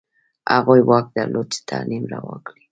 هغوی 0.53 0.81
واک 0.89 1.05
درلود 1.15 1.47
چې 1.53 1.59
تعلیم 1.69 2.03
روا 2.13 2.35
کړي. 2.47 2.63